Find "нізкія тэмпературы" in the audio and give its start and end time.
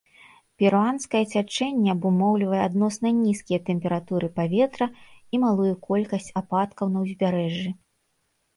3.19-4.27